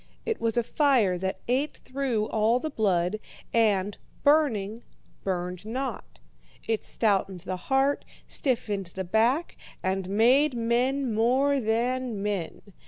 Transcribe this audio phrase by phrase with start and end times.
[0.25, 3.19] It was a fire that ate through all the blood,
[3.53, 4.81] and, burning,
[5.23, 6.19] burned not.
[6.67, 12.63] It stoutened the heart, stiffened the back, and made men more than men.